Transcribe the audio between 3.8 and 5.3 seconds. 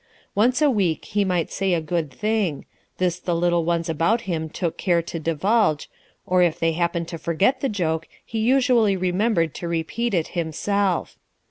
about him took care to